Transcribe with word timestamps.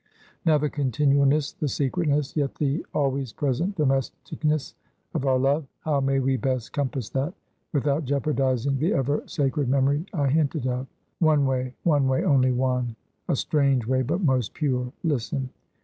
Now 0.47 0.57
the 0.57 0.67
continualness, 0.67 1.51
the 1.51 1.67
secretness, 1.67 2.35
yet 2.35 2.55
the 2.55 2.83
always 2.91 3.33
present 3.33 3.77
domesticness 3.77 4.73
of 5.13 5.27
our 5.27 5.37
love; 5.37 5.67
how 5.81 5.99
may 5.99 6.17
we 6.19 6.37
best 6.37 6.73
compass 6.73 7.07
that, 7.09 7.35
without 7.71 8.05
jeopardizing 8.05 8.79
the 8.79 8.93
ever 8.93 9.21
sacred 9.27 9.69
memory 9.69 10.07
I 10.11 10.29
hinted 10.29 10.65
of? 10.65 10.87
One 11.19 11.45
way 11.45 11.75
one 11.83 12.07
way 12.07 12.23
only 12.23 12.51
one! 12.51 12.95
A 13.29 13.35
strange 13.35 13.85
way, 13.85 14.01
but 14.01 14.21
most 14.23 14.55
pure. 14.55 14.91
Listen. 15.03 15.51